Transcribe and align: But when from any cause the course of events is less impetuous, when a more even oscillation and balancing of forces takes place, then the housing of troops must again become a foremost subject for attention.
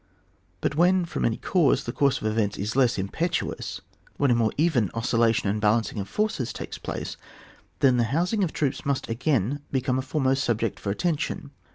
But 0.61 0.73
when 0.73 1.05
from 1.05 1.25
any 1.25 1.37
cause 1.37 1.83
the 1.83 1.91
course 1.91 2.19
of 2.19 2.25
events 2.25 2.57
is 2.57 2.75
less 2.75 2.97
impetuous, 2.97 3.81
when 4.17 4.31
a 4.31 4.35
more 4.35 4.51
even 4.57 4.89
oscillation 4.95 5.47
and 5.47 5.61
balancing 5.61 5.99
of 5.99 6.09
forces 6.09 6.51
takes 6.51 6.79
place, 6.79 7.17
then 7.81 7.97
the 7.97 8.05
housing 8.05 8.43
of 8.43 8.51
troops 8.51 8.83
must 8.83 9.07
again 9.09 9.59
become 9.71 9.99
a 9.99 10.01
foremost 10.01 10.43
subject 10.43 10.79
for 10.79 10.89
attention. 10.89 11.51